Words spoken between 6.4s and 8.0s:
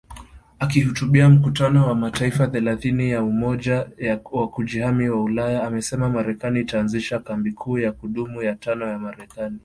itaanzisha kambi kuu ya